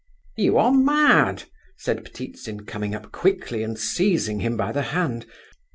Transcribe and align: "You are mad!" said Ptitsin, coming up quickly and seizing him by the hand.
"You 0.35 0.57
are 0.57 0.71
mad!" 0.71 1.43
said 1.77 2.03
Ptitsin, 2.11 2.65
coming 2.65 2.95
up 2.95 3.11
quickly 3.11 3.61
and 3.61 3.77
seizing 3.77 4.39
him 4.39 4.57
by 4.57 4.71
the 4.71 4.81
hand. 4.97 5.27